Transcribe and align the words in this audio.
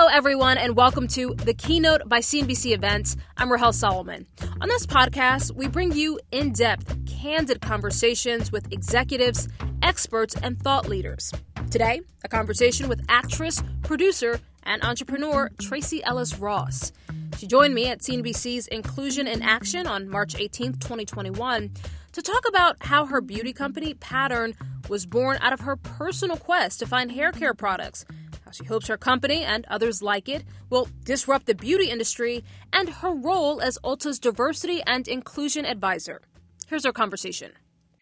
Hello, 0.00 0.10
everyone, 0.10 0.56
and 0.56 0.76
welcome 0.76 1.06
to 1.08 1.34
the 1.34 1.52
Keynote 1.52 2.08
by 2.08 2.20
CNBC 2.20 2.72
Events. 2.72 3.18
I'm 3.36 3.52
Rahel 3.52 3.74
Solomon. 3.74 4.24
On 4.62 4.66
this 4.66 4.86
podcast, 4.86 5.54
we 5.54 5.68
bring 5.68 5.92
you 5.92 6.18
in 6.32 6.52
depth, 6.52 6.96
candid 7.04 7.60
conversations 7.60 8.50
with 8.50 8.72
executives, 8.72 9.46
experts, 9.82 10.34
and 10.42 10.58
thought 10.58 10.88
leaders. 10.88 11.30
Today, 11.70 12.00
a 12.24 12.28
conversation 12.30 12.88
with 12.88 13.04
actress, 13.10 13.62
producer, 13.82 14.40
and 14.62 14.82
entrepreneur 14.82 15.50
Tracee 15.60 16.02
Ellis 16.02 16.38
Ross. 16.38 16.92
She 17.36 17.46
joined 17.46 17.74
me 17.74 17.86
at 17.88 18.00
CNBC's 18.00 18.68
Inclusion 18.68 19.26
in 19.26 19.42
Action 19.42 19.86
on 19.86 20.08
March 20.08 20.34
18, 20.34 20.78
2021, 20.78 21.70
to 22.12 22.22
talk 22.22 22.48
about 22.48 22.76
how 22.80 23.04
her 23.04 23.20
beauty 23.20 23.52
company, 23.52 23.92
Pattern, 23.92 24.54
was 24.88 25.04
born 25.04 25.36
out 25.42 25.52
of 25.52 25.60
her 25.60 25.76
personal 25.76 26.38
quest 26.38 26.78
to 26.78 26.86
find 26.86 27.12
hair 27.12 27.32
care 27.32 27.52
products, 27.52 28.06
she 28.52 28.64
hopes 28.64 28.88
her 28.88 28.96
company 28.96 29.42
and 29.42 29.64
others 29.68 30.02
like 30.02 30.28
it 30.28 30.44
will 30.68 30.88
disrupt 31.04 31.46
the 31.46 31.54
beauty 31.54 31.90
industry, 31.90 32.44
and 32.72 32.88
her 32.88 33.12
role 33.12 33.60
as 33.60 33.78
Ulta's 33.84 34.18
diversity 34.18 34.82
and 34.86 35.06
inclusion 35.08 35.64
advisor. 35.64 36.22
Here's 36.68 36.86
our 36.86 36.92
conversation. 36.92 37.52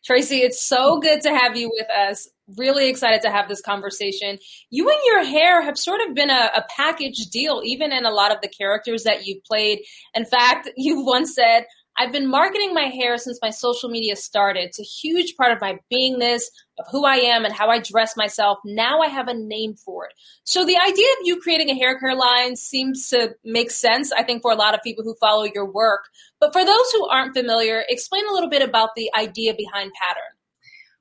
Tracee, 0.04 0.42
it's 0.42 0.62
so 0.62 1.00
good 1.00 1.20
to 1.22 1.30
have 1.30 1.56
you 1.56 1.70
with 1.70 1.90
us. 1.90 2.28
Really 2.56 2.88
excited 2.88 3.20
to 3.22 3.30
have 3.30 3.48
this 3.48 3.60
conversation. 3.60 4.38
You 4.70 4.88
and 4.88 4.98
your 5.04 5.24
hair 5.24 5.60
have 5.60 5.76
sort 5.76 6.00
of 6.00 6.14
been 6.14 6.30
a, 6.30 6.50
a 6.56 6.64
package 6.74 7.26
deal, 7.30 7.60
even 7.64 7.92
in 7.92 8.06
a 8.06 8.10
lot 8.10 8.34
of 8.34 8.40
the 8.40 8.48
characters 8.48 9.02
that 9.04 9.26
you've 9.26 9.44
played. 9.44 9.80
In 10.14 10.24
fact, 10.24 10.70
you've 10.76 11.04
once 11.04 11.34
said, 11.34 11.66
I've 11.98 12.12
been 12.12 12.30
marketing 12.30 12.72
my 12.74 12.84
hair 12.84 13.18
since 13.18 13.40
my 13.42 13.50
social 13.50 13.88
media 13.88 14.14
started. 14.14 14.64
It's 14.64 14.78
a 14.78 14.84
huge 14.84 15.36
part 15.36 15.52
of 15.52 15.60
my 15.60 15.78
beingness, 15.92 16.42
of 16.78 16.86
who 16.92 17.04
I 17.04 17.16
am 17.16 17.44
and 17.44 17.52
how 17.52 17.68
I 17.70 17.80
dress 17.80 18.16
myself. 18.16 18.58
Now 18.64 19.00
I 19.00 19.08
have 19.08 19.26
a 19.26 19.34
name 19.34 19.74
for 19.74 20.06
it. 20.06 20.12
So 20.44 20.64
the 20.64 20.76
idea 20.76 21.06
of 21.20 21.26
you 21.26 21.40
creating 21.40 21.70
a 21.70 21.74
hair 21.74 21.98
care 21.98 22.14
line 22.14 22.54
seems 22.54 23.08
to 23.08 23.34
make 23.44 23.72
sense, 23.72 24.12
I 24.12 24.22
think, 24.22 24.42
for 24.42 24.52
a 24.52 24.56
lot 24.56 24.74
of 24.74 24.82
people 24.82 25.02
who 25.02 25.16
follow 25.20 25.42
your 25.42 25.70
work. 25.70 26.04
But 26.38 26.52
for 26.52 26.64
those 26.64 26.90
who 26.92 27.08
aren't 27.08 27.34
familiar, 27.34 27.84
explain 27.88 28.24
a 28.28 28.32
little 28.32 28.48
bit 28.48 28.62
about 28.62 28.90
the 28.94 29.10
idea 29.18 29.54
behind 29.54 29.90
Pattern. 30.00 30.22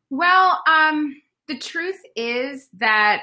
Well, 0.10 0.60
um, 0.68 1.22
the 1.48 1.60
truth 1.60 2.00
is 2.16 2.70
that 2.80 3.22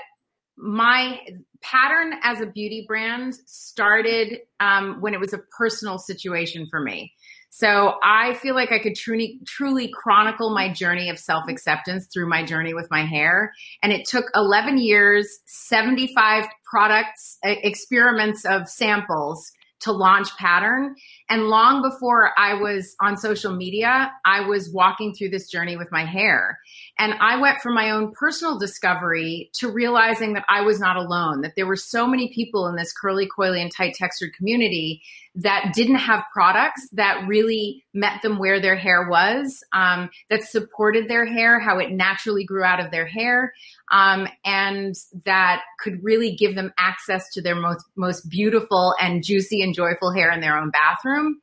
my 0.56 1.20
pattern 1.64 2.14
as 2.22 2.40
a 2.40 2.46
beauty 2.46 2.84
brand 2.86 3.34
started 3.46 4.40
um, 4.60 5.00
when 5.00 5.14
it 5.14 5.20
was 5.20 5.32
a 5.32 5.38
personal 5.56 5.98
situation 5.98 6.66
for 6.70 6.80
me. 6.80 7.12
So 7.50 7.94
I 8.02 8.34
feel 8.34 8.54
like 8.54 8.72
I 8.72 8.80
could 8.80 8.96
truly, 8.96 9.40
truly 9.46 9.88
chronicle 9.88 10.52
my 10.52 10.72
journey 10.72 11.08
of 11.08 11.18
self 11.18 11.44
acceptance 11.48 12.08
through 12.12 12.28
my 12.28 12.44
journey 12.44 12.74
with 12.74 12.88
my 12.90 13.04
hair. 13.04 13.52
And 13.82 13.92
it 13.92 14.06
took 14.06 14.24
11 14.34 14.78
years, 14.78 15.38
75 15.46 16.46
products, 16.64 17.38
experiments 17.44 18.44
of 18.44 18.68
samples 18.68 19.52
to 19.80 19.92
launch 19.92 20.34
Pattern. 20.36 20.94
And 21.28 21.44
long 21.44 21.82
before 21.82 22.30
I 22.38 22.54
was 22.54 22.94
on 23.00 23.16
social 23.16 23.54
media, 23.54 24.12
I 24.24 24.46
was 24.46 24.70
walking 24.72 25.14
through 25.14 25.30
this 25.30 25.50
journey 25.50 25.76
with 25.76 25.92
my 25.92 26.04
hair. 26.04 26.58
And 26.98 27.14
I 27.20 27.40
went 27.40 27.60
from 27.60 27.74
my 27.74 27.90
own 27.90 28.12
personal 28.12 28.58
discovery 28.58 29.50
to 29.54 29.70
realizing 29.70 30.34
that 30.34 30.44
I 30.48 30.62
was 30.62 30.80
not 30.80 30.96
alone, 30.96 31.42
that 31.42 31.52
there 31.56 31.66
were 31.66 31.76
so 31.76 32.06
many 32.06 32.32
people 32.32 32.66
in 32.66 32.76
this 32.76 32.92
curly, 32.92 33.28
coily, 33.28 33.60
and 33.60 33.70
tight 33.70 33.94
textured 33.94 34.34
community 34.34 35.02
that 35.36 35.72
didn't 35.74 35.96
have 35.96 36.22
products 36.32 36.88
that 36.92 37.26
really 37.26 37.84
met 37.92 38.22
them 38.22 38.38
where 38.38 38.60
their 38.60 38.76
hair 38.76 39.08
was, 39.08 39.64
um, 39.72 40.08
that 40.30 40.44
supported 40.44 41.08
their 41.08 41.26
hair, 41.26 41.58
how 41.58 41.78
it 41.78 41.90
naturally 41.90 42.44
grew 42.44 42.62
out 42.62 42.78
of 42.78 42.92
their 42.92 43.06
hair, 43.06 43.52
um, 43.90 44.28
and 44.44 44.94
that 45.24 45.62
could 45.80 46.02
really 46.04 46.36
give 46.36 46.54
them 46.54 46.72
access 46.78 47.32
to 47.32 47.42
their 47.42 47.56
most, 47.56 47.84
most 47.96 48.28
beautiful 48.30 48.94
and 49.00 49.24
juicy 49.24 49.60
and 49.60 49.73
joyful 49.74 50.12
hair 50.12 50.30
in 50.30 50.40
their 50.40 50.56
own 50.56 50.70
bathroom. 50.70 51.40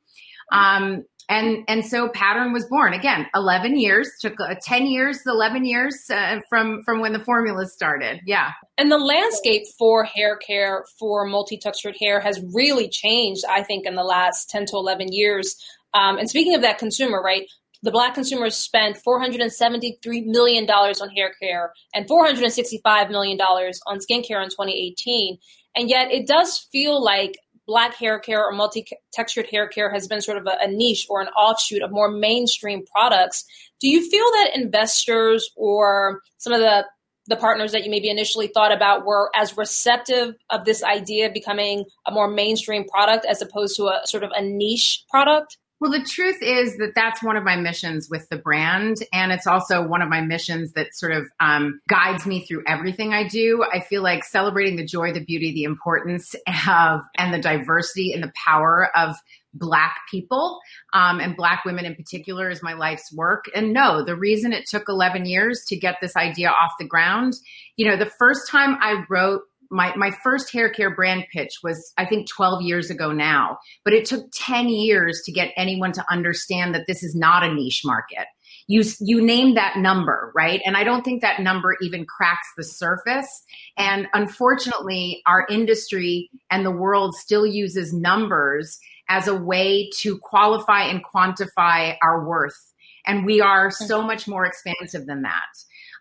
Um, 0.51 1.03
and 1.31 1.63
and 1.67 1.85
so 1.85 2.09
pattern 2.09 2.51
was 2.51 2.65
born. 2.65 2.93
Again 2.93 3.25
11 3.33 3.79
years 3.79 4.09
took 4.19 4.39
uh, 4.39 4.55
10 4.61 4.85
years 4.87 5.19
11 5.25 5.65
years 5.65 5.95
uh, 6.13 6.39
from 6.49 6.83
from 6.83 6.99
when 6.99 7.13
the 7.13 7.19
formula 7.23 7.65
started. 7.67 8.19
Yeah. 8.25 8.51
And 8.77 8.91
the 8.91 8.97
landscape 8.97 9.63
for 9.79 10.03
hair 10.03 10.37
care 10.37 10.83
for 10.99 11.25
multi-textured 11.25 11.95
hair 11.99 12.19
has 12.19 12.43
really 12.53 12.89
changed 12.89 13.43
i 13.49 13.63
think 13.63 13.85
in 13.85 13.95
the 13.95 14.03
last 14.03 14.49
10 14.49 14.67
to 14.67 14.75
11 14.75 15.11
years. 15.11 15.55
Um, 15.93 16.17
and 16.17 16.29
speaking 16.29 16.55
of 16.55 16.61
that 16.61 16.77
consumer 16.77 17.21
right 17.21 17.49
the 17.83 17.91
black 17.91 18.13
consumers 18.13 18.55
spent 18.55 18.99
$473 19.03 20.25
million 20.25 20.69
on 20.69 21.09
hair 21.09 21.33
care 21.41 21.73
and 21.95 22.07
$465 22.07 23.09
million 23.09 23.39
on 23.41 23.97
skincare 23.97 24.43
in 24.43 24.49
2018 24.49 25.37
and 25.75 25.89
yet 25.89 26.11
it 26.11 26.27
does 26.27 26.57
feel 26.71 27.01
like 27.01 27.37
black 27.67 27.95
hair 27.95 28.19
care 28.19 28.43
or 28.43 28.51
multi-textured 28.51 29.47
hair 29.47 29.67
care 29.67 29.91
has 29.91 30.07
been 30.07 30.21
sort 30.21 30.37
of 30.37 30.45
a, 30.47 30.57
a, 30.61 30.67
niche 30.67 31.05
or 31.09 31.21
an 31.21 31.27
offshoot 31.29 31.81
of 31.81 31.91
more 31.91 32.11
mainstream 32.11 32.83
products. 32.91 33.45
Do 33.79 33.87
you 33.87 34.09
feel 34.09 34.25
that 34.31 34.51
investors 34.55 35.49
or 35.55 36.21
some 36.37 36.53
of 36.53 36.59
the 36.59 36.85
the 37.27 37.35
partners 37.35 37.71
that 37.71 37.85
you 37.85 37.91
maybe 37.91 38.09
initially 38.09 38.47
thought 38.47 38.71
about 38.71 39.05
were 39.05 39.29
as 39.35 39.55
receptive 39.55 40.33
of 40.49 40.65
this 40.65 40.83
idea 40.83 41.29
becoming 41.29 41.85
a 42.07 42.11
more 42.11 42.27
mainstream 42.27 42.83
product 42.83 43.25
as 43.25 43.41
opposed 43.41 43.75
to 43.77 43.85
a 43.85 44.01
sort 44.05 44.23
of 44.23 44.31
a 44.35 44.41
niche 44.41 45.05
product? 45.09 45.57
Well, 45.81 45.89
the 45.89 46.03
truth 46.03 46.43
is 46.43 46.77
that 46.77 46.93
that's 46.93 47.23
one 47.23 47.35
of 47.35 47.43
my 47.43 47.55
missions 47.55 48.07
with 48.07 48.29
the 48.29 48.37
brand. 48.37 48.97
And 49.11 49.31
it's 49.31 49.47
also 49.47 49.81
one 49.81 50.03
of 50.03 50.09
my 50.09 50.21
missions 50.21 50.73
that 50.73 50.93
sort 50.93 51.11
of 51.11 51.25
um, 51.39 51.81
guides 51.89 52.27
me 52.27 52.45
through 52.45 52.63
everything 52.67 53.15
I 53.15 53.27
do. 53.27 53.65
I 53.73 53.79
feel 53.79 54.03
like 54.03 54.23
celebrating 54.23 54.75
the 54.75 54.85
joy, 54.85 55.11
the 55.11 55.25
beauty, 55.25 55.51
the 55.51 55.63
importance 55.63 56.35
of, 56.67 57.01
and 57.17 57.33
the 57.33 57.41
diversity 57.41 58.13
and 58.13 58.21
the 58.23 58.31
power 58.45 58.95
of 58.95 59.15
Black 59.55 59.97
people 60.09 60.59
um, 60.93 61.19
and 61.19 61.35
Black 61.35 61.65
women 61.65 61.85
in 61.85 61.95
particular 61.95 62.51
is 62.51 62.61
my 62.61 62.73
life's 62.73 63.11
work. 63.11 63.45
And 63.55 63.73
no, 63.73 64.05
the 64.05 64.15
reason 64.15 64.53
it 64.53 64.67
took 64.67 64.83
11 64.87 65.25
years 65.25 65.63
to 65.67 65.75
get 65.75 65.95
this 65.99 66.15
idea 66.15 66.49
off 66.49 66.73
the 66.79 66.87
ground, 66.87 67.33
you 67.75 67.89
know, 67.89 67.97
the 67.97 68.05
first 68.05 68.47
time 68.47 68.77
I 68.79 69.03
wrote 69.09 69.41
my, 69.71 69.95
my 69.95 70.11
first 70.23 70.51
hair 70.51 70.69
care 70.69 70.93
brand 70.93 71.25
pitch 71.33 71.59
was, 71.63 71.93
I 71.97 72.05
think, 72.05 72.29
12 72.29 72.61
years 72.61 72.89
ago 72.89 73.11
now. 73.11 73.57
But 73.83 73.93
it 73.93 74.05
took 74.05 74.25
10 74.33 74.69
years 74.69 75.21
to 75.25 75.31
get 75.31 75.53
anyone 75.55 75.93
to 75.93 76.05
understand 76.11 76.75
that 76.75 76.85
this 76.87 77.03
is 77.03 77.15
not 77.15 77.43
a 77.43 77.53
niche 77.53 77.81
market. 77.85 78.27
You, 78.67 78.83
you 78.99 79.21
name 79.21 79.55
that 79.55 79.77
number, 79.77 80.31
right? 80.35 80.61
And 80.65 80.77
I 80.77 80.83
don't 80.83 81.03
think 81.03 81.21
that 81.21 81.39
number 81.41 81.75
even 81.81 82.05
cracks 82.05 82.47
the 82.55 82.63
surface. 82.63 83.43
And 83.77 84.07
unfortunately, 84.13 85.21
our 85.25 85.47
industry 85.49 86.29
and 86.49 86.65
the 86.65 86.71
world 86.71 87.15
still 87.15 87.45
uses 87.45 87.93
numbers 87.93 88.79
as 89.09 89.27
a 89.27 89.35
way 89.35 89.89
to 89.99 90.17
qualify 90.19 90.83
and 90.83 91.03
quantify 91.03 91.95
our 92.03 92.25
worth. 92.25 92.73
And 93.05 93.25
we 93.25 93.41
are 93.41 93.71
so 93.71 94.01
much 94.01 94.27
more 94.27 94.45
expansive 94.45 95.05
than 95.07 95.23
that. 95.23 95.47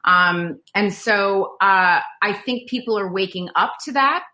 Um, 0.04 0.60
and 0.74 0.92
so 0.92 1.56
uh, 1.60 2.00
I 2.22 2.32
think 2.32 2.68
people 2.68 2.98
are 2.98 3.12
waking 3.12 3.48
up 3.56 3.74
to 3.84 3.92
that. 3.92 4.24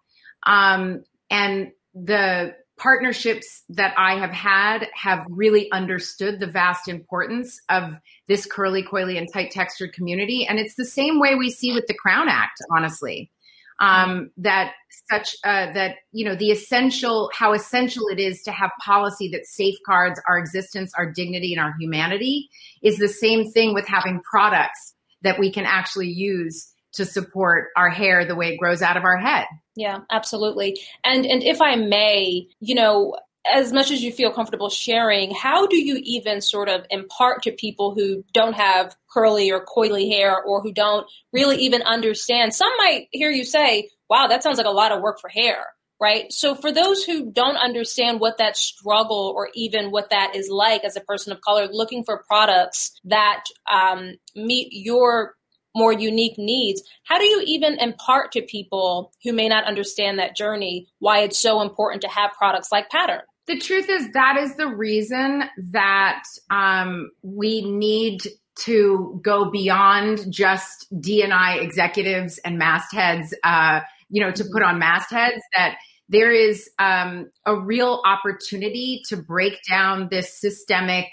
Um, 0.47 1.05
and 1.31 1.73
the 1.95 2.55
partnerships 2.79 3.63
that 3.71 3.95
I 3.97 4.17
have 4.19 4.33
had 4.33 4.89
have 4.95 5.25
really 5.29 5.71
understood 5.73 6.39
the 6.39 6.47
vast 6.47 6.89
importance 6.89 7.59
of 7.69 7.99
this 8.29 8.47
curly, 8.47 8.83
coily, 8.83 9.17
and 9.17 9.27
tight 9.33 9.51
textured 9.51 9.93
community. 9.95 10.47
And 10.47 10.59
it's 10.59 10.75
the 10.75 10.85
same 10.85 11.19
way 11.19 11.35
we 11.35 11.51
see 11.51 11.73
with 11.73 11.87
the 11.87 11.95
Crown 11.95 12.29
Act, 12.29 12.61
honestly. 12.71 13.31
Um, 13.79 14.31
that 14.39 14.73
such 15.11 15.37
uh, 15.45 15.71
that 15.75 15.97
you 16.11 16.25
know 16.25 16.35
the 16.35 16.51
essential 16.51 17.31
how 17.35 17.53
essential 17.53 18.09
it 18.09 18.19
is 18.19 18.41
to 18.45 18.51
have 18.51 18.71
policy 18.83 19.29
that 19.33 19.45
safeguards 19.45 20.19
our 20.27 20.39
existence, 20.39 20.93
our 20.97 21.13
dignity, 21.13 21.53
and 21.53 21.63
our 21.63 21.75
humanity 21.79 22.49
is 22.83 22.97
the 22.97 23.09
same 23.09 23.51
thing 23.51 23.75
with 23.75 23.87
having 23.87 24.23
products 24.23 24.95
that 25.27 25.39
we 25.39 25.51
can 25.51 25.65
actually 25.65 26.09
use 26.09 26.73
to 26.95 27.05
support 27.05 27.69
our 27.77 27.91
hair 27.91 28.25
the 28.25 28.35
way 28.35 28.53
it 28.53 28.59
grows 28.59 28.83
out 28.83 28.97
of 28.97 29.05
our 29.05 29.19
head. 29.19 29.47
Yeah, 29.75 30.01
absolutely. 30.11 30.81
And 31.05 31.27
and 31.27 31.43
if 31.43 31.61
I 31.61 31.77
may, 31.77 32.49
you 32.61 32.75
know, 32.75 33.17
as 33.53 33.73
much 33.73 33.91
as 33.91 34.03
you 34.03 34.13
feel 34.13 34.33
comfortable 34.33 34.71
sharing, 34.71 35.35
how 35.35 35.67
do 35.67 35.77
you 35.77 36.01
even 36.03 36.41
sort 36.41 36.69
of 36.69 36.85
impart 36.91 37.43
to 37.43 37.53
people 37.53 37.95
who 37.95 38.25
don't 38.33 38.55
have 38.55 38.97
curly 39.11 39.51
or 39.51 39.65
coily 39.65 40.11
hair 40.11 40.43
or 40.43 40.63
who 40.63 40.73
don't 40.73 41.07
really 41.33 41.57
even 41.59 41.83
understand? 41.83 42.55
Some 42.55 42.73
might 42.79 43.09
hear 43.13 43.31
you 43.31 43.45
say, 43.45 43.91
wow, 44.09 44.27
that 44.27 44.43
sounds 44.43 44.59
like 44.59 44.67
a 44.67 44.71
lot 44.71 44.93
of 44.93 45.03
work 45.03 45.21
for 45.21 45.29
hair, 45.29 45.67
right? 46.01 46.33
So 46.33 46.55
for 46.55 46.73
those 46.73 47.05
who 47.05 47.31
don't 47.31 47.57
understand 47.57 48.21
what 48.21 48.39
that 48.39 48.57
struggle 48.57 49.33
or 49.35 49.51
even 49.55 49.91
what 49.91 50.11
that 50.11 50.35
is 50.35 50.49
like 50.51 50.85
as 50.85 50.97
a 50.97 51.01
person 51.01 51.33
of 51.33 51.41
color, 51.41 51.69
looking 51.71 52.05
for 52.05 52.23
products 52.27 52.93
that 53.05 53.45
um, 53.71 54.15
meet 54.35 54.69
your 54.73 55.35
more 55.75 55.93
unique 55.93 56.39
needs, 56.39 56.83
how 57.05 57.19
do 57.19 57.25
you 57.25 57.43
even 57.47 57.79
impart 57.79 58.33
to 58.33 58.43
people 58.43 59.13
who 59.25 59.33
may 59.33 59.49
not 59.49 59.65
understand 59.65 60.19
that 60.19 60.35
journey 60.37 60.89
why 60.99 61.21
it's 61.21 61.39
so 61.39 61.61
important 61.61 62.03
to 62.03 62.09
have 62.09 62.33
products 62.33 62.73
like 62.73 62.89
Pattern? 62.91 63.23
The 63.47 63.59
truth 63.59 63.89
is, 63.89 64.11
that 64.13 64.37
is 64.39 64.57
the 64.57 64.67
reason 64.67 65.45
that 65.71 66.25
um, 66.51 67.11
we 67.23 67.63
need 67.63 68.23
to 68.57 69.21
go 69.23 69.51
beyond 69.51 70.33
just 70.33 70.93
DNI 70.93 71.63
executives 71.63 72.39
and 72.39 72.59
mastheads, 72.59 73.33
uh, 73.45 73.81
you 74.09 74.23
know, 74.23 74.31
to 74.31 74.45
put 74.53 74.63
on 74.63 74.79
mastheads. 74.79 75.41
That 75.55 75.77
there 76.09 76.31
is 76.31 76.71
um, 76.79 77.31
a 77.45 77.57
real 77.57 78.03
opportunity 78.05 79.03
to 79.09 79.17
break 79.17 79.59
down 79.69 80.09
this 80.11 80.41
systemic 80.41 81.07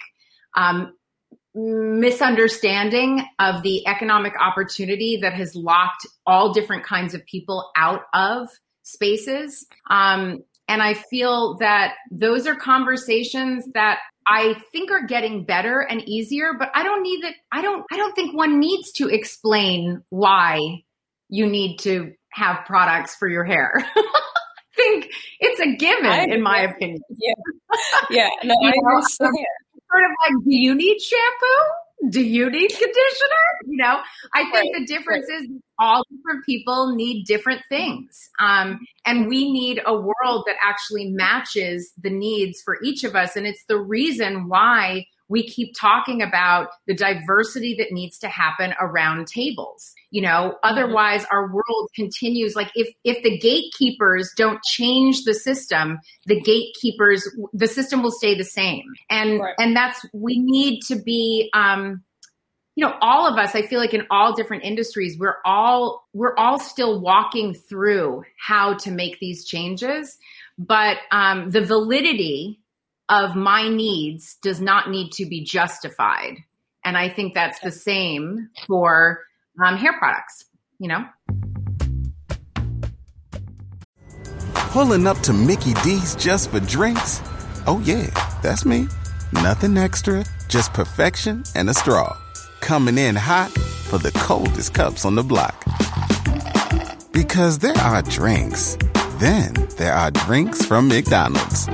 um, 0.56 0.94
misunderstanding 1.56 3.24
of 3.40 3.62
the 3.62 3.88
economic 3.88 4.34
opportunity 4.40 5.18
that 5.22 5.34
has 5.34 5.56
locked 5.56 6.08
all 6.26 6.52
different 6.52 6.84
kinds 6.84 7.14
of 7.14 7.24
people 7.26 7.72
out 7.76 8.02
of 8.14 8.48
spaces. 8.82 9.66
Um, 9.90 10.44
and 10.68 10.82
I 10.82 10.94
feel 10.94 11.58
that 11.58 11.96
those 12.10 12.48
are 12.48 12.56
conversations 12.56 13.66
that 13.74 14.00
I 14.26 14.56
think 14.72 14.90
are 14.90 15.06
getting 15.06 15.44
better 15.44 15.82
and 15.82 16.02
easier, 16.08 16.54
but 16.58 16.70
I 16.74 16.84
don't 16.84 17.04
need 17.04 17.24
that. 17.24 17.34
I 17.52 17.62
don't, 17.62 17.84
I 17.92 17.98
don't 17.98 18.16
think 18.16 18.36
one 18.36 18.60
needs 18.60 18.92
to 18.94 19.10
explain 19.10 20.02
why 20.10 20.84
you 21.30 21.46
need 21.46 21.78
to 21.80 22.14
have 22.34 22.66
products 22.66 23.16
for 23.16 23.28
your 23.28 23.44
hair. 23.44 23.74
I 23.96 24.76
think 24.76 25.10
it's 25.40 25.60
a 25.60 25.76
given, 25.76 26.32
in 26.32 26.42
my 26.42 26.62
opinion. 26.62 27.02
Yeah. 27.10 27.34
Yeah. 28.10 28.30
No, 28.44 28.56
I 28.62 28.74
understand 28.92 29.36
sort 29.94 30.04
of 30.06 30.12
like, 30.26 30.44
do 30.44 30.56
you 30.56 30.76
need 30.76 31.00
shampoo? 31.00 32.10
Do 32.10 32.22
you 32.22 32.50
need 32.50 32.70
conditioner? 32.70 33.46
You 33.66 33.78
know, 33.78 34.00
I 34.34 34.44
think 34.44 34.54
right, 34.54 34.70
the 34.80 34.86
difference 34.86 35.26
right. 35.30 35.44
is 35.44 35.50
all 35.80 36.04
different 36.12 36.46
people 36.46 36.96
need 36.96 37.26
different 37.26 37.62
things. 37.70 38.30
Um, 38.40 38.80
and 39.06 39.28
we 39.28 39.52
need 39.52 39.82
a 39.86 39.94
world 39.94 40.44
that 40.48 40.58
actually 40.62 41.10
matches 41.12 41.94
the 42.02 42.10
needs 42.10 42.62
for 42.62 42.78
each 42.84 43.06
of 43.06 43.16
us. 43.16 43.36
And 43.38 43.48
it's 43.48 43.64
the 43.70 43.80
reason 43.80 44.50
why 44.50 45.06
we 45.30 45.48
keep 45.48 45.74
talking 45.80 46.22
about 46.22 46.70
the 46.88 46.94
diversity 46.94 47.76
that 47.78 47.92
needs 47.92 48.18
to 48.20 48.28
happen 48.28 48.74
around 48.80 49.28
tables 49.28 49.94
you 50.12 50.22
know 50.22 50.28
mm-hmm. 50.28 50.58
otherwise 50.64 51.26
our 51.32 51.48
world 51.48 51.90
continues 51.96 52.56
like 52.56 52.72
if 52.76 52.94
if 53.04 53.22
the 53.24 53.38
gatekeepers 53.38 54.32
don't 54.36 54.62
change 54.64 55.24
the 55.24 55.34
system 55.34 56.00
the 56.26 56.40
gatekeepers 56.42 57.28
the 57.54 57.68
system 57.68 58.02
will 58.02 58.12
stay 58.12 58.36
the 58.36 58.44
same 58.44 58.86
and 59.10 59.40
right. 59.40 59.56
and 59.60 59.76
that's 59.76 60.06
we 60.14 60.40
need 60.40 60.82
to 60.82 60.96
be 60.96 61.50
um 61.54 62.04
you 62.76 62.86
know 62.86 62.94
all 63.02 63.28
of 63.28 63.38
us 63.38 63.56
i 63.56 63.62
feel 63.62 63.80
like 63.80 63.94
in 63.94 64.06
all 64.10 64.34
different 64.34 64.64
industries 64.64 65.18
we're 65.18 65.38
all 65.46 66.08
we're 66.14 66.36
all 66.38 66.60
still 66.60 67.00
walking 67.00 67.54
through 67.54 68.24
how 68.38 68.74
to 68.74 68.92
make 68.92 69.20
these 69.20 69.46
changes 69.46 70.18
but 70.58 70.98
um 71.12 71.50
the 71.50 71.62
validity 71.62 72.60
of 73.14 73.36
my 73.36 73.70
needs 73.70 74.38
does 74.42 74.60
not 74.60 74.90
need 74.90 75.12
to 75.12 75.26
be 75.26 75.44
justified. 75.44 76.38
And 76.84 76.98
I 76.98 77.10
think 77.10 77.36
that's 77.36 77.60
the 77.60 77.72
same 77.72 78.50
for 78.66 79.20
um, 79.64 79.78
hair 79.78 79.94
products, 80.00 80.46
you 80.80 80.88
know? 80.88 81.06
Pulling 84.56 85.06
up 85.06 85.20
to 85.20 85.32
Mickey 85.32 85.76
D's 85.84 86.16
just 86.16 86.50
for 86.50 86.60
drinks? 86.60 87.22
Oh, 87.68 87.80
yeah, 87.86 88.10
that's 88.42 88.66
me. 88.66 88.88
Nothing 89.32 89.78
extra, 89.78 90.26
just 90.48 90.74
perfection 90.74 91.44
and 91.54 91.70
a 91.70 91.74
straw. 91.76 92.18
Coming 92.62 92.98
in 92.98 93.16
hot 93.16 93.52
for 93.52 94.00
the 94.00 94.12
coldest 94.14 94.74
cups 94.74 95.06
on 95.06 95.14
the 95.14 95.24
block. 95.24 95.64
Because 97.12 97.60
there 97.60 97.78
are 97.78 98.02
drinks, 98.02 98.76
then 99.20 99.54
there 99.78 99.94
are 99.94 100.10
drinks 100.10 100.66
from 100.66 100.88
McDonald's. 100.88 101.70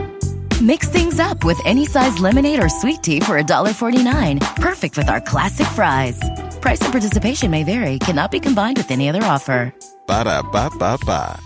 Mix 0.62 0.90
things 0.90 1.20
up 1.22 1.46
with 1.46 1.58
any 1.64 1.86
size 1.86 2.20
lemonade 2.20 2.62
or 2.62 2.68
sweet 2.68 3.02
tea 3.02 3.22
for 3.22 3.42
$1.49. 3.42 4.58
Perfect 4.58 4.98
with 4.98 5.08
our 5.08 5.22
classic 5.22 5.68
fries. 5.68 6.20
Price 6.60 6.82
and 6.82 6.92
participation 6.92 7.50
may 7.50 7.64
vary, 7.64 7.98
cannot 8.00 8.30
be 8.30 8.42
combined 8.42 8.76
with 8.76 8.92
any 8.92 9.08
other 9.08 9.24
offer. 9.24 9.74
Ba 10.06 10.26
da 10.26 10.42
ba 10.42 10.70
ba 10.78 10.98
ba. 11.06 11.40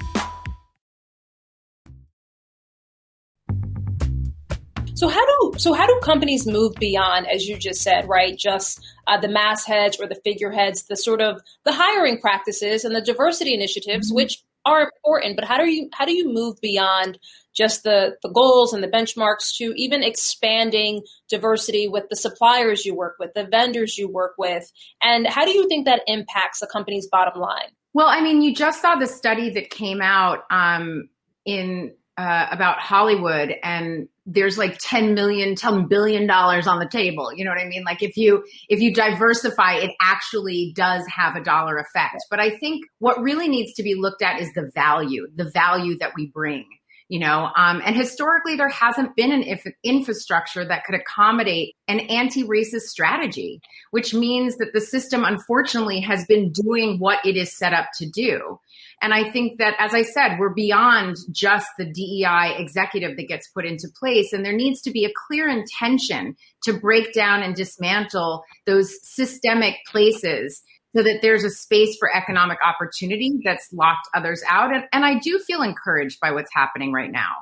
So 4.96 5.10
how 5.10 5.26
do 5.26 5.60
so 5.60 5.74
how 5.74 5.86
do 5.86 6.00
companies 6.02 6.48
move 6.48 6.74
beyond, 6.76 7.28
as 7.28 7.48
you 7.48 7.58
just 7.58 7.84
said, 7.84 8.10
right? 8.10 8.36
Just 8.36 8.84
uh, 9.06 9.20
the 9.20 9.28
mastheads 9.28 10.00
or 10.00 10.08
the 10.08 10.20
figureheads, 10.24 10.84
the 10.84 10.98
sort 10.98 11.22
of 11.22 11.40
the 11.66 11.74
hiring 11.74 12.20
practices 12.20 12.84
and 12.84 12.96
the 12.96 13.02
diversity 13.02 13.54
initiatives, 13.54 14.08
mm-hmm. 14.08 14.16
which 14.16 14.44
are 14.66 14.82
important. 14.82 15.36
But 15.36 15.46
how 15.46 15.58
do 15.58 15.70
you 15.70 15.90
how 15.94 16.06
do 16.06 16.14
you 16.14 16.34
move 16.34 16.60
beyond 16.62 17.20
just 17.56 17.84
the, 17.84 18.18
the 18.22 18.30
goals 18.30 18.74
and 18.74 18.84
the 18.84 18.88
benchmarks 18.88 19.56
to 19.58 19.74
even 19.76 20.04
expanding 20.04 21.04
diversity 21.30 21.88
with 21.88 22.10
the 22.10 22.16
suppliers 22.16 22.86
you 22.86 22.96
work 22.96 23.16
with, 23.20 23.34
the 23.34 23.46
vendors 23.46 23.98
you 23.98 24.08
work 24.08 24.34
with? 24.38 24.72
And 25.02 25.28
how 25.28 25.46
do 25.46 25.52
you 25.52 25.68
think 25.68 25.86
that 25.86 26.02
impacts 26.08 26.62
a 26.62 26.68
company's 26.68 27.08
bottom 27.08 27.40
line? 27.40 27.70
Well, 27.94 28.08
I 28.08 28.22
mean, 28.22 28.42
you 28.42 28.56
just 28.56 28.82
saw 28.82 28.96
the 28.96 29.08
study 29.08 29.52
that 29.52 29.70
came 29.70 30.02
out 30.02 30.40
um, 30.50 31.10
in 31.46 31.94
uh, 32.18 32.48
about 32.52 32.80
Hollywood, 32.80 33.54
and 33.64 34.08
there's 34.26 34.58
like 34.58 34.78
10 34.80 35.14
million, 35.14 35.56
10 35.56 35.88
billion 35.88 36.28
dollars 36.28 36.68
on 36.68 36.80
the 36.80 36.88
table. 36.88 37.34
You 37.34 37.44
know 37.44 37.52
what 37.52 37.60
I 37.60 37.68
mean? 37.68 37.84
Like 37.84 38.02
if 38.02 38.16
you 38.18 38.46
if 38.70 38.80
you 38.80 38.94
diversify, 38.94 39.76
it 39.76 39.92
actually 40.02 40.74
does 40.76 41.04
have 41.08 41.36
a 41.36 41.44
dollar 41.44 41.78
effect. 41.78 42.24
But 42.30 42.40
I 42.40 42.58
think 42.58 42.86
what 43.00 43.22
really 43.22 43.48
needs 43.48 43.74
to 43.74 43.84
be 43.84 43.96
looked 43.96 44.22
at 44.22 44.40
is 44.40 44.52
the 44.54 44.72
value, 44.74 45.28
the 45.36 45.50
value 45.52 45.98
that 46.00 46.12
we 46.16 46.28
bring 46.28 46.66
you 47.14 47.20
know 47.20 47.52
um, 47.56 47.80
and 47.86 47.96
historically 47.96 48.56
there 48.56 48.70
hasn't 48.70 49.16
been 49.16 49.32
an 49.32 49.44
if- 49.44 49.72
infrastructure 49.84 50.66
that 50.66 50.84
could 50.84 50.96
accommodate 50.96 51.76
an 51.88 52.00
anti-racist 52.00 52.88
strategy 52.88 53.62
which 53.92 54.16
means 54.16 54.58
that 54.58 54.72
the 54.74 54.82
system 54.82 55.24
unfortunately 55.24 56.00
has 56.00 56.26
been 56.26 56.52
doing 56.52 56.98
what 56.98 57.24
it 57.24 57.38
is 57.38 57.56
set 57.56 57.72
up 57.72 57.86
to 58.00 58.10
do. 58.10 58.60
And 59.00 59.14
i 59.14 59.30
think 59.30 59.60
that 59.60 59.76
as 59.78 59.94
i 59.94 60.02
said 60.02 60.38
we're 60.40 60.56
beyond 60.56 61.18
just 61.32 61.68
the 61.78 61.86
dei 61.86 62.56
executive 62.58 63.16
that 63.18 63.28
gets 63.28 63.48
put 63.50 63.66
into 63.66 63.88
place 64.00 64.34
and 64.34 64.44
there 64.44 64.56
needs 64.56 64.82
to 64.82 64.92
be 64.92 65.06
a 65.06 65.14
clear 65.28 65.48
intention 65.48 66.36
to 66.64 66.74
break 66.74 67.14
down 67.14 67.44
and 67.44 67.54
dismantle 67.54 68.44
those 68.66 68.92
systemic 69.04 69.76
places 69.86 70.64
so 70.96 71.04
that 71.04 71.20
there's 71.22 71.44
a 71.44 71.50
space 71.50 71.98
for 71.98 72.16
economic 72.16 72.60
opportunity 72.64 73.40
that's 73.44 73.72
locked 73.74 74.08
others 74.14 74.44
out. 74.48 74.74
And, 74.74 74.86
and 74.94 75.04
I 75.04 75.20
do 75.20 75.40
feel 75.40 75.62
encouraged 75.62 76.20
by 76.20 76.32
what's 76.32 76.54
happening 76.54 76.94
right 76.94 77.12
now. 77.12 77.34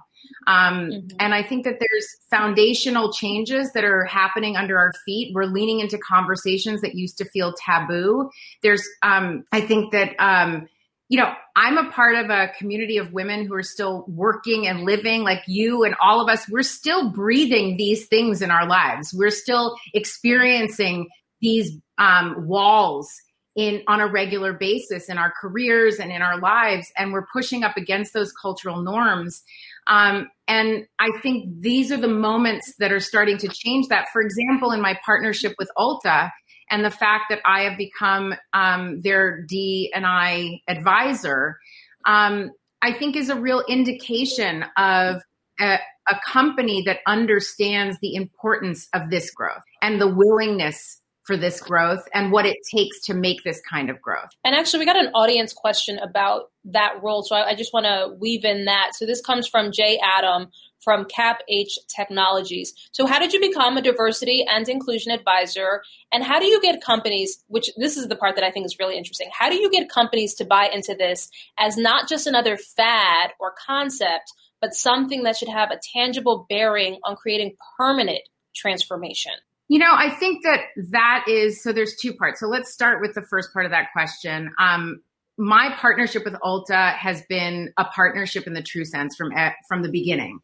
Um, 0.47 0.89
mm-hmm. 0.89 1.17
And 1.19 1.33
I 1.33 1.43
think 1.43 1.65
that 1.65 1.79
there's 1.79 2.07
foundational 2.29 3.11
changes 3.11 3.71
that 3.73 3.83
are 3.83 4.05
happening 4.05 4.55
under 4.55 4.77
our 4.77 4.93
feet. 5.05 5.33
We're 5.33 5.45
leaning 5.45 5.79
into 5.79 5.97
conversations 5.97 6.81
that 6.81 6.95
used 6.95 7.17
to 7.17 7.25
feel 7.25 7.53
taboo. 7.53 8.29
There's, 8.63 8.87
um, 9.03 9.43
I 9.51 9.61
think 9.61 9.91
that, 9.91 10.15
um, 10.19 10.67
you 11.09 11.17
know, 11.17 11.33
I'm 11.57 11.77
a 11.77 11.91
part 11.91 12.15
of 12.15 12.29
a 12.29 12.53
community 12.57 12.97
of 12.97 13.11
women 13.11 13.45
who 13.45 13.53
are 13.53 13.63
still 13.63 14.05
working 14.07 14.65
and 14.67 14.83
living 14.83 15.23
like 15.23 15.41
you 15.45 15.83
and 15.83 15.93
all 16.01 16.21
of 16.21 16.29
us. 16.29 16.47
We're 16.47 16.63
still 16.63 17.11
breathing 17.11 17.75
these 17.75 18.07
things 18.07 18.41
in 18.41 18.49
our 18.49 18.65
lives. 18.65 19.13
We're 19.13 19.29
still 19.31 19.75
experiencing 19.93 21.09
these 21.41 21.77
um, 21.97 22.47
walls 22.47 23.11
in 23.55 23.81
on 23.87 23.99
a 23.99 24.07
regular 24.07 24.53
basis 24.53 25.09
in 25.09 25.17
our 25.17 25.33
careers 25.39 25.99
and 25.99 26.11
in 26.11 26.21
our 26.21 26.39
lives 26.39 26.91
and 26.97 27.11
we're 27.11 27.27
pushing 27.33 27.63
up 27.63 27.75
against 27.75 28.13
those 28.13 28.31
cultural 28.31 28.81
norms. 28.81 29.43
Um, 29.87 30.29
and 30.47 30.85
i 30.99 31.09
think 31.21 31.61
these 31.61 31.91
are 31.91 31.97
the 31.97 32.07
moments 32.07 32.73
that 32.79 32.91
are 32.91 32.99
starting 32.99 33.37
to 33.39 33.47
change 33.49 33.87
that. 33.89 34.07
For 34.13 34.21
example 34.21 34.71
in 34.71 34.81
my 34.81 34.97
partnership 35.05 35.55
with 35.59 35.69
ulta 35.77 36.29
and 36.69 36.85
the 36.85 36.91
fact 36.91 37.25
that 37.29 37.39
i 37.45 37.61
have 37.61 37.77
become 37.77 38.33
um, 38.53 39.01
their 39.01 39.43
d 39.43 39.91
and 39.93 40.05
i 40.05 40.61
advisor 40.67 41.57
um, 42.05 42.51
i 42.81 42.93
think 42.93 43.15
is 43.15 43.29
a 43.29 43.35
real 43.35 43.63
indication 43.67 44.63
of 44.77 45.21
a, 45.59 45.77
a 46.09 46.15
company 46.25 46.81
that 46.85 46.99
understands 47.05 47.97
the 48.01 48.15
importance 48.15 48.87
of 48.93 49.09
this 49.09 49.29
growth 49.31 49.63
and 49.81 49.99
the 49.99 50.07
willingness 50.07 51.00
for 51.31 51.37
this 51.37 51.61
growth 51.61 52.09
and 52.13 52.29
what 52.29 52.45
it 52.45 52.57
takes 52.69 52.99
to 52.99 53.13
make 53.13 53.41
this 53.45 53.61
kind 53.61 53.89
of 53.89 54.01
growth. 54.01 54.31
And 54.43 54.53
actually, 54.53 54.79
we 54.79 54.85
got 54.85 54.97
an 54.97 55.11
audience 55.13 55.53
question 55.53 55.97
about 55.97 56.51
that 56.65 56.95
role. 57.01 57.23
So 57.23 57.37
I, 57.37 57.51
I 57.51 57.55
just 57.55 57.71
want 57.71 57.85
to 57.85 58.13
weave 58.19 58.43
in 58.43 58.65
that. 58.65 58.91
So 58.95 59.05
this 59.05 59.21
comes 59.21 59.47
from 59.47 59.71
Jay 59.71 59.97
Adam 60.03 60.49
from 60.81 61.05
Cap 61.05 61.39
H 61.47 61.79
Technologies. 61.87 62.73
So, 62.91 63.05
how 63.05 63.17
did 63.17 63.31
you 63.31 63.39
become 63.39 63.77
a 63.77 63.81
diversity 63.81 64.43
and 64.45 64.67
inclusion 64.67 65.13
advisor? 65.13 65.83
And 66.11 66.21
how 66.21 66.37
do 66.39 66.47
you 66.47 66.59
get 66.59 66.81
companies, 66.81 67.41
which 67.47 67.69
this 67.77 67.95
is 67.95 68.09
the 68.09 68.15
part 68.17 68.35
that 68.35 68.43
I 68.43 68.51
think 68.51 68.65
is 68.65 68.77
really 68.77 68.97
interesting, 68.97 69.29
how 69.31 69.49
do 69.49 69.55
you 69.55 69.69
get 69.71 69.89
companies 69.89 70.33
to 70.35 70.45
buy 70.45 70.69
into 70.73 70.95
this 70.95 71.29
as 71.57 71.77
not 71.77 72.09
just 72.09 72.27
another 72.27 72.57
fad 72.57 73.31
or 73.39 73.53
concept, 73.65 74.33
but 74.59 74.73
something 74.73 75.23
that 75.23 75.37
should 75.37 75.47
have 75.47 75.71
a 75.71 75.79
tangible 75.93 76.45
bearing 76.49 76.97
on 77.05 77.15
creating 77.15 77.55
permanent 77.77 78.21
transformation? 78.53 79.33
You 79.71 79.79
know, 79.79 79.93
I 79.95 80.09
think 80.09 80.43
that 80.43 80.63
that 80.89 81.23
is 81.29 81.63
so. 81.63 81.71
There's 81.71 81.95
two 81.95 82.13
parts. 82.13 82.41
So 82.41 82.47
let's 82.47 82.73
start 82.73 82.99
with 82.99 83.13
the 83.13 83.21
first 83.21 83.53
part 83.53 83.65
of 83.65 83.71
that 83.71 83.93
question. 83.93 84.51
Um, 84.59 84.99
my 85.37 85.73
partnership 85.77 86.25
with 86.25 86.33
Ulta 86.43 86.93
has 86.97 87.21
been 87.29 87.71
a 87.77 87.85
partnership 87.85 88.47
in 88.47 88.53
the 88.53 88.61
true 88.61 88.83
sense 88.83 89.15
from 89.15 89.31
eh, 89.31 89.51
from 89.69 89.81
the 89.81 89.87
beginning. 89.87 90.39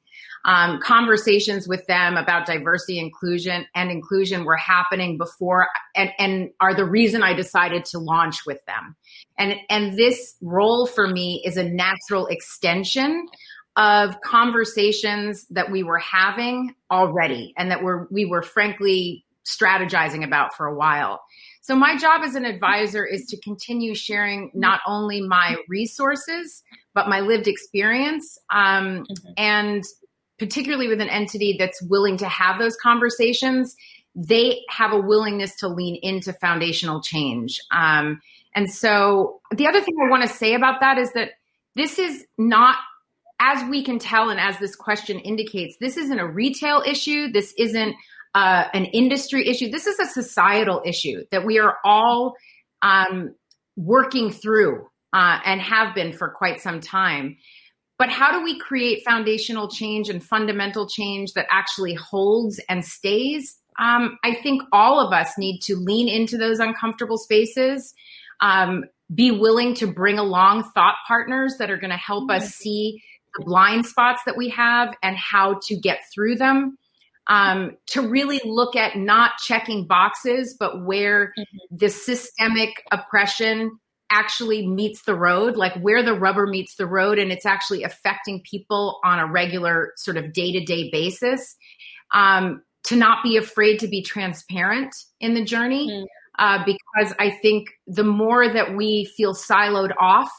Um, 0.46 0.80
conversations 0.80 1.68
with 1.68 1.86
them 1.88 2.16
about 2.16 2.46
diversity, 2.46 3.00
inclusion, 3.00 3.66
and 3.76 3.92
inclusion 3.92 4.46
were 4.46 4.56
happening 4.56 5.18
before, 5.18 5.68
and, 5.94 6.10
and 6.18 6.52
are 6.62 6.74
the 6.74 6.86
reason 6.86 7.22
I 7.22 7.34
decided 7.34 7.84
to 7.88 8.00
launch 8.00 8.46
with 8.46 8.64
them. 8.64 8.96
And 9.38 9.56
and 9.70 9.98
this 9.98 10.38
role 10.42 10.88
for 10.88 11.06
me 11.06 11.44
is 11.44 11.58
a 11.58 11.66
natural 11.66 12.28
extension 12.28 13.28
of 13.78 14.20
conversations 14.22 15.46
that 15.52 15.72
we 15.72 15.84
were 15.84 16.00
having 16.00 16.76
already, 16.92 17.54
and 17.58 17.72
that 17.72 17.84
were 17.84 18.08
we 18.12 18.26
were 18.26 18.42
frankly 18.42 19.24
strategizing 19.46 20.26
about 20.26 20.54
for 20.56 20.66
a 20.66 20.76
while. 20.76 21.22
So 21.62 21.76
my 21.76 21.98
job 21.98 22.22
as 22.24 22.36
an 22.36 22.44
advisor 22.44 23.06
is 23.06 23.26
to 23.28 23.40
continue 23.42 23.96
sharing 23.96 24.52
not 24.54 24.82
only 24.86 25.22
my 25.22 25.56
resources 25.70 26.64
but 26.94 27.08
my 27.08 27.20
lived 27.20 27.48
experience, 27.48 28.40
um, 28.50 29.06
mm-hmm. 29.06 29.32
and 29.38 29.84
particularly 30.40 30.88
with 30.88 31.00
an 31.00 31.10
entity 31.10 31.56
that's 31.58 31.82
willing 31.84 32.18
to 32.18 32.28
have 32.28 32.58
those 32.58 32.76
conversations, 32.78 33.76
they 34.16 34.62
have 34.70 34.92
a 34.92 35.00
willingness 35.00 35.56
to 35.58 35.68
lean 35.68 36.00
into 36.02 36.34
foundational 36.34 37.02
change. 37.02 37.62
Um, 37.72 38.20
and 38.56 38.72
so 38.72 39.42
the 39.56 39.68
other 39.68 39.80
thing 39.82 39.96
I 40.04 40.10
want 40.10 40.24
to 40.24 40.30
say 40.30 40.56
about 40.56 40.80
that 40.80 40.98
is 40.98 41.14
that 41.14 41.34
this 41.76 42.00
is 42.00 42.26
not 42.40 42.78
as 43.40 43.64
we 43.70 43.84
can 43.84 44.00
tell 44.00 44.30
and 44.30 44.40
as 44.40 44.58
this 44.60 44.76
question 44.76 45.20
indicates 45.20 45.78
this 45.80 45.98
isn't 45.98 46.20
a 46.20 46.28
retail 46.28 46.82
issue 46.86 47.32
this 47.32 47.54
isn't 47.58 47.96
uh, 48.38 48.68
an 48.74 48.86
industry 48.86 49.48
issue. 49.48 49.68
This 49.70 49.88
is 49.88 50.00
a 50.00 50.06
societal 50.06 50.84
issue 50.86 51.24
that 51.32 51.44
we 51.44 51.58
are 51.58 51.78
all 51.84 52.36
um, 52.84 53.34
working 53.76 54.32
through 54.32 54.88
uh, 55.12 55.40
and 55.44 55.60
have 55.60 55.96
been 55.96 56.14
for 56.14 56.30
quite 56.30 56.62
some 56.62 56.80
time. 56.80 57.38
But 57.98 58.10
how 58.10 58.32
do 58.32 58.44
we 58.44 58.60
create 58.60 59.02
foundational 59.04 59.70
change 59.70 60.10
and 60.10 60.24
fundamental 60.24 60.88
change 60.88 61.34
that 61.34 61.48
actually 61.50 61.96
holds 61.96 62.60
and 62.70 62.86
stays? 62.86 63.58
Um, 63.80 64.20
I 64.24 64.36
think 64.36 64.62
all 64.72 65.00
of 65.00 65.14
us 65.14 65.36
need 65.40 65.62
to 65.62 65.76
lean 65.76 66.08
into 66.08 66.38
those 66.38 66.60
uncomfortable 66.60 67.18
spaces, 67.18 67.96
um, 68.40 68.86
be 69.16 69.32
willing 69.32 69.74
to 69.76 69.88
bring 69.88 70.20
along 70.20 70.64
thought 70.76 70.96
partners 71.08 71.56
that 71.58 71.72
are 71.72 71.78
going 71.78 71.90
to 71.90 71.98
help 71.98 72.30
us 72.30 72.50
see 72.50 73.02
the 73.38 73.46
blind 73.46 73.86
spots 73.86 74.22
that 74.26 74.38
we 74.38 74.50
have 74.50 74.96
and 75.04 75.16
how 75.18 75.60
to 75.64 75.76
get 75.76 76.00
through 76.14 76.36
them 76.36 76.78
um, 77.28 77.78
to 77.88 78.08
really 78.08 78.42
look 78.44 78.76
at 78.76 78.96
not 78.96 79.32
checking 79.38 79.86
boxes, 79.86 80.56
but 80.60 80.86
where 80.86 81.34
mm-hmm. 81.38 81.76
the 81.76 81.90
systemic 81.90 82.84
oppression 82.92 83.80
actually 84.10 84.66
meets 84.66 85.04
the 85.04 85.16
road, 85.16 85.58
like 85.58 85.74
where 85.82 86.02
the 86.02 86.14
rubber 86.14 86.48
meets 86.48 86.76
the 86.76 86.88
road, 86.88 87.20
and 87.20 87.32
it's 87.32 87.46
actually 87.46 87.84
affecting 87.84 88.42
people 88.50 89.00
on 89.04 89.20
a 89.20 89.30
regular, 89.30 89.92
sort 89.98 90.16
of 90.16 90.32
day 90.32 90.54
to 90.54 90.64
day 90.64 90.90
basis. 90.92 91.56
Um, 92.14 92.64
to 92.84 92.96
not 92.96 93.22
be 93.22 93.36
afraid 93.36 93.80
to 93.80 93.88
be 93.88 94.02
transparent 94.02 94.96
in 95.20 95.34
the 95.34 95.44
journey, 95.44 95.90
mm-hmm. 95.90 96.06
uh, 96.40 96.64
because 96.64 97.14
I 97.20 97.32
think 97.32 97.68
the 97.86 98.06
more 98.06 98.48
that 98.48 98.78
we 98.78 99.04
feel 99.18 99.34
siloed 99.34 99.92
off 100.00 100.32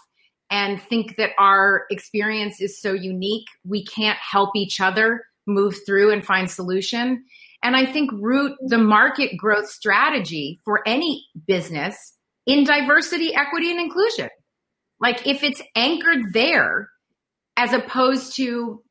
and 0.51 0.81
think 0.81 1.17
that 1.17 1.31
our 1.39 1.85
experience 1.91 2.61
is 2.61 2.81
so 2.81 2.93
unique, 2.93 3.47
we 3.65 3.85
can't 3.85 4.19
help 4.19 4.51
each 4.57 4.81
other 4.81 5.25
move 5.47 5.77
through 5.87 6.13
and 6.13 6.25
find 6.25 6.51
solution. 6.51 7.25
And 7.63 7.77
I 7.77 7.87
think 7.87 8.11
root 8.13 8.57
the 8.61 8.79
market 8.79 9.37
growth 9.37 9.69
strategy 9.69 10.61
for 10.65 10.81
any 10.87 11.27
business 11.47 12.15
in 12.47 12.65
diversity, 12.65 13.35
equity, 13.35 13.71
and 13.71 13.81
inclusion. 13.81 14.29
Like 15.01 15.27
if 15.27 15.43
it's 15.43 15.63
anchored 15.75 16.33
there, 16.33 16.89
as 17.57 17.73
opposed 17.73 18.37
to 18.37 18.83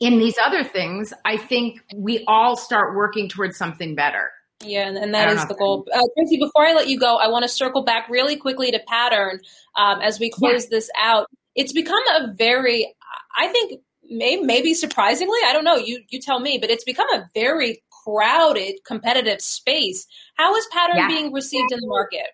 in 0.00 0.18
these 0.18 0.36
other 0.44 0.64
things, 0.64 1.12
I 1.24 1.36
think 1.36 1.80
we 1.94 2.24
all 2.26 2.56
start 2.56 2.96
working 2.96 3.28
towards 3.28 3.56
something 3.56 3.94
better. 3.94 4.30
Yeah, 4.62 4.88
and 4.88 5.14
that 5.14 5.30
is 5.30 5.46
the 5.46 5.54
goal. 5.54 5.86
Uh, 5.92 6.00
Tracee, 6.16 6.38
before 6.38 6.66
I 6.66 6.72
let 6.72 6.88
you 6.88 6.98
go, 6.98 7.16
I 7.16 7.28
want 7.28 7.42
to 7.42 7.48
circle 7.48 7.82
back 7.82 8.08
really 8.08 8.36
quickly 8.36 8.70
to 8.70 8.80
pattern 8.86 9.40
um, 9.76 10.00
as 10.00 10.20
we 10.20 10.30
close 10.30 10.64
yeah. 10.64 10.70
this 10.70 10.90
out. 10.96 11.26
It's 11.54 11.72
become 11.72 12.02
a 12.14 12.32
very, 12.32 12.94
I 13.36 13.48
think, 13.48 13.80
may, 14.08 14.36
maybe 14.36 14.74
surprisingly, 14.74 15.38
I 15.46 15.52
don't 15.52 15.64
know. 15.64 15.76
You 15.76 16.02
you 16.10 16.20
tell 16.20 16.40
me, 16.40 16.58
but 16.58 16.70
it's 16.70 16.84
become 16.84 17.08
a 17.12 17.28
very 17.34 17.82
crowded, 18.04 18.76
competitive 18.86 19.40
space. 19.40 20.06
How 20.34 20.54
is 20.56 20.66
Pattern 20.72 20.96
yeah. 20.98 21.08
being 21.08 21.32
received 21.32 21.72
in 21.72 21.78
the 21.80 21.86
market? 21.86 22.26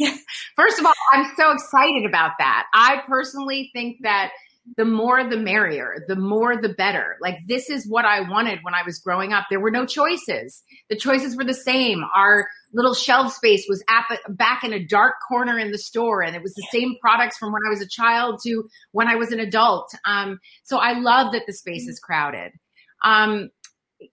First 0.56 0.78
of 0.78 0.86
all, 0.86 0.92
I'm 1.12 1.26
so 1.36 1.50
excited 1.50 2.04
about 2.06 2.32
that. 2.38 2.66
I 2.72 3.02
personally 3.08 3.70
think 3.74 3.98
that 4.02 4.30
the 4.76 4.84
more 4.84 5.24
the 5.24 5.36
merrier, 5.36 6.04
the 6.08 6.16
more 6.16 6.56
the 6.60 6.68
better. 6.68 7.16
Like 7.20 7.38
this 7.46 7.70
is 7.70 7.88
what 7.88 8.04
I 8.04 8.28
wanted 8.28 8.60
when 8.62 8.74
I 8.74 8.82
was 8.84 8.98
growing 8.98 9.32
up. 9.32 9.46
There 9.48 9.60
were 9.60 9.70
no 9.70 9.86
choices. 9.86 10.62
The 10.90 10.96
choices 10.96 11.36
were 11.36 11.44
the 11.44 11.54
same. 11.54 12.04
Our 12.14 12.48
little 12.72 12.94
shelf 12.94 13.32
space 13.32 13.66
was 13.68 13.82
at, 13.88 14.04
back 14.36 14.64
in 14.64 14.72
a 14.72 14.84
dark 14.84 15.14
corner 15.26 15.58
in 15.58 15.70
the 15.70 15.78
store 15.78 16.22
and 16.22 16.36
it 16.36 16.42
was 16.42 16.54
the 16.54 16.66
same 16.70 16.96
products 17.00 17.38
from 17.38 17.52
when 17.52 17.62
I 17.66 17.70
was 17.70 17.80
a 17.80 17.88
child 17.88 18.40
to 18.44 18.68
when 18.92 19.08
I 19.08 19.14
was 19.14 19.32
an 19.32 19.40
adult. 19.40 19.90
Um, 20.04 20.38
so 20.64 20.78
I 20.78 20.98
love 20.98 21.32
that 21.32 21.46
the 21.46 21.52
space 21.52 21.88
is 21.88 21.98
crowded. 21.98 22.52
Um, 23.04 23.50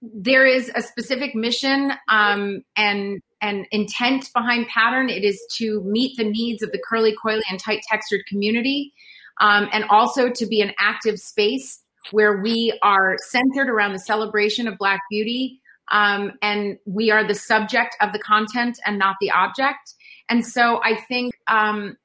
there 0.01 0.45
is 0.45 0.71
a 0.73 0.81
specific 0.81 1.35
mission 1.35 1.93
um, 2.09 2.63
and 2.75 3.21
and 3.41 3.67
intent 3.71 4.31
behind 4.33 4.67
pattern. 4.67 5.09
It 5.09 5.23
is 5.23 5.39
to 5.57 5.83
meet 5.83 6.17
the 6.17 6.23
needs 6.23 6.63
of 6.63 6.71
the 6.71 6.81
curly, 6.89 7.13
coily, 7.23 7.41
and 7.49 7.59
tight 7.59 7.81
textured 7.87 8.21
community 8.27 8.93
um, 9.39 9.67
and 9.71 9.85
also 9.85 10.29
to 10.29 10.45
be 10.45 10.61
an 10.61 10.73
active 10.79 11.19
space 11.19 11.81
where 12.11 12.41
we 12.41 12.77
are 12.81 13.17
centered 13.29 13.69
around 13.69 13.93
the 13.93 13.99
celebration 13.99 14.67
of 14.67 14.77
Black 14.77 15.01
beauty. 15.09 15.59
Um, 15.91 16.33
and 16.41 16.77
we 16.85 17.11
are 17.11 17.27
the 17.27 17.35
subject 17.35 17.95
of 18.01 18.11
the 18.11 18.19
content 18.19 18.79
and 18.85 18.97
not 18.97 19.17
the 19.21 19.31
object. 19.31 19.93
And 20.29 20.45
so 20.45 20.81
I 20.83 20.95
think 20.95 21.33
um, 21.47 21.97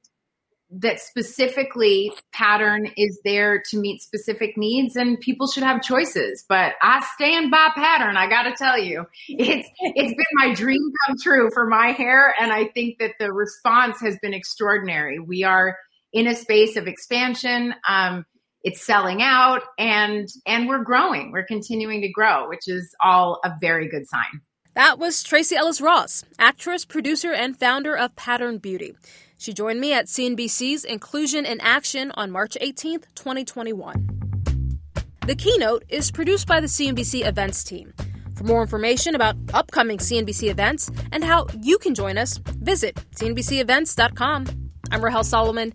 that 0.71 1.01
specifically 1.01 2.13
pattern 2.33 2.87
is 2.97 3.19
there 3.25 3.61
to 3.71 3.79
meet 3.79 4.01
specific 4.01 4.57
needs 4.57 4.95
and 4.95 5.19
people 5.19 5.49
should 5.49 5.65
have 5.65 5.83
choices 5.83 6.45
but 6.49 6.75
i 6.81 7.05
stand 7.17 7.51
by 7.51 7.69
pattern 7.75 8.17
i 8.17 8.29
gotta 8.29 8.53
tell 8.53 8.79
you 8.79 9.05
it's 9.29 9.69
it's 9.81 10.15
been 10.15 10.27
my 10.35 10.55
dream 10.55 10.81
come 11.07 11.17
true 11.21 11.51
for 11.53 11.67
my 11.67 11.89
hair 11.89 12.33
and 12.41 12.53
i 12.53 12.67
think 12.67 12.99
that 13.01 13.11
the 13.19 13.33
response 13.33 14.01
has 14.01 14.17
been 14.23 14.33
extraordinary 14.33 15.19
we 15.19 15.43
are 15.43 15.77
in 16.13 16.27
a 16.27 16.35
space 16.35 16.77
of 16.77 16.87
expansion. 16.87 17.75
Um, 17.89 18.25
it's 18.63 18.85
selling 18.85 19.23
out 19.23 19.63
and 19.79 20.29
and 20.47 20.69
we're 20.69 20.85
growing. 20.85 21.33
We're 21.33 21.47
continuing 21.47 22.03
to 22.03 22.09
grow, 22.09 22.49
which 22.49 22.69
is 22.69 22.95
all 23.03 23.41
a 23.45 23.53
very 23.61 23.89
good 23.89 24.07
sign. 24.09 24.43
That 24.75 24.99
was 24.99 25.23
Tracee 25.23 25.57
Ellis 25.57 25.81
Ross, 25.81 26.25
actress, 26.39 26.85
producer, 26.85 27.33
and 27.33 27.59
founder 27.59 27.97
of 27.97 28.15
Pattern 28.17 28.59
Beauty. 28.59 28.95
She 29.37 29.53
joined 29.53 29.81
me 29.81 29.93
at 29.93 30.07
CNBC's 30.07 30.85
Inclusion 30.85 31.47
in 31.47 31.61
Action 31.61 32.13
on 32.13 32.31
March 32.31 32.57
18th, 32.61 33.05
2021. 33.15 34.07
The 35.27 35.35
keynote 35.35 35.85
is 35.89 36.11
produced 36.11 36.47
by 36.47 36.61
the 36.61 36.67
CNBC 36.67 37.27
events 37.27 37.65
team. 37.65 37.95
For 38.37 38.45
more 38.45 38.63
information 38.63 39.15
about 39.15 39.37
upcoming 39.53 39.99
CNBC 39.99 40.51
events 40.51 40.91
and 41.13 41.25
how 41.25 41.47
you 41.63 41.79
can 41.79 41.95
join 41.95 42.17
us, 42.19 42.39
visit 42.39 42.97
cnbcevents.com. 43.15 44.47
I'm 44.93 45.05
Rahel 45.05 45.25
Solomon. 45.25 45.75